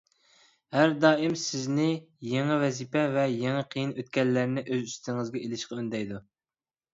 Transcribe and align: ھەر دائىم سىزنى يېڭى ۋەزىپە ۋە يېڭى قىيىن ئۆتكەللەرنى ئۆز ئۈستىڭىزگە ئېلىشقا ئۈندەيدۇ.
ھەر 0.75 0.93
دائىم 1.01 1.35
سىزنى 1.41 1.85
يېڭى 2.29 2.55
ۋەزىپە 2.63 3.03
ۋە 3.17 3.27
يېڭى 3.33 3.61
قىيىن 3.75 3.93
ئۆتكەللەرنى 4.05 4.65
ئۆز 4.71 4.89
ئۈستىڭىزگە 4.89 5.43
ئېلىشقا 5.45 5.79
ئۈندەيدۇ. 5.79 6.25